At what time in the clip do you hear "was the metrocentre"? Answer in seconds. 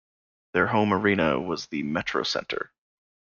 1.39-2.69